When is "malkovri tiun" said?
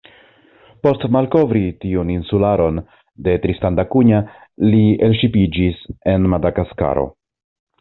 1.15-2.13